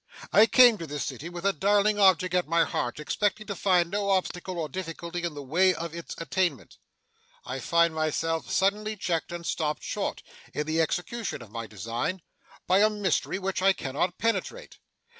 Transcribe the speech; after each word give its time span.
I 0.33 0.47
came 0.47 0.79
to 0.79 0.87
this 0.87 1.05
city 1.05 1.29
with 1.29 1.45
a 1.45 1.53
darling 1.53 1.99
object 1.99 2.33
at 2.33 2.47
my 2.47 2.63
heart, 2.63 2.99
expecting 2.99 3.45
to 3.45 3.55
find 3.55 3.91
no 3.91 4.09
obstacle 4.09 4.57
or 4.57 4.67
difficulty 4.67 5.21
in 5.23 5.35
the 5.35 5.43
way 5.43 5.75
of 5.75 5.93
its 5.93 6.15
attainment. 6.17 6.77
I 7.45 7.59
find 7.59 7.93
myself 7.93 8.49
suddenly 8.49 8.95
checked 8.95 9.31
and 9.31 9.45
stopped 9.45 9.83
short, 9.83 10.23
in 10.55 10.65
the 10.65 10.81
execution 10.81 11.43
of 11.43 11.51
my 11.51 11.67
design, 11.67 12.23
by 12.65 12.79
a 12.79 12.89
mystery 12.89 13.37
which 13.37 13.61
I 13.61 13.73
cannot 13.73 14.17
penetrate. 14.17 14.79